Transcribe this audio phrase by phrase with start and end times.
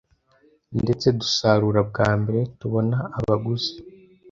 [0.83, 3.73] ndetse dusarura bwa mbere tubona abaguzi